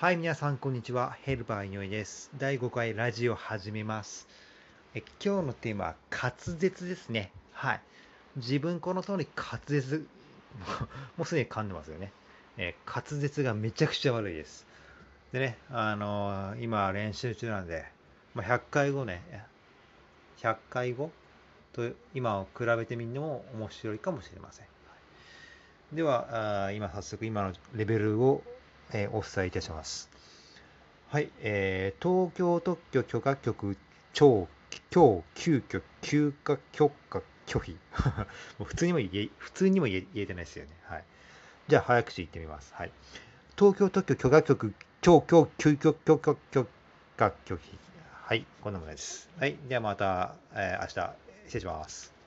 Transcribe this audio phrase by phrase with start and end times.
[0.00, 1.14] はい、皆さん、こんにちは。
[1.24, 2.30] ヘルパー井上です。
[2.38, 4.26] 第5回ラジオ始めます。
[4.94, 7.30] え今日のテーマは滑舌ですね。
[7.52, 7.82] はい。
[8.36, 10.06] 自分この通り滑舌、
[11.18, 12.12] もうすでに噛んでますよね。
[12.56, 14.66] え滑舌がめちゃくちゃ悪いです。
[15.32, 17.84] でね、あのー今練習中なんで、
[18.32, 19.20] まあ、100回後ね、
[20.38, 21.10] 100回後
[21.74, 24.66] と今を比べてみるのも面白いかもしれません。
[25.92, 28.42] では、あ今早速今のレベルを、
[28.92, 30.08] えーお伝えいたします。
[31.08, 33.76] はい、えー東京特許許可局
[34.12, 34.48] 超
[34.94, 37.72] 今日急遽休暇許可拒否
[38.58, 40.70] もう普通にも言え普通にも言え言えてないですよね。
[40.84, 41.04] はい。
[41.68, 42.72] じゃあ早口言ってみます。
[42.74, 42.92] はい。
[43.58, 46.66] 東京特許許可局超今日急遽許可許
[47.16, 47.78] 可拒否。
[48.24, 49.28] はい、こんなものです。
[49.38, 51.16] はい、ではまた、えー明日
[51.46, 52.19] 失礼します。